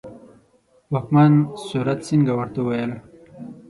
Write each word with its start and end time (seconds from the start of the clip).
واکمن 0.93 1.33
سورت 1.67 1.99
سینګه 2.07 2.33
ورته 2.35 2.59
وویل. 2.61 2.91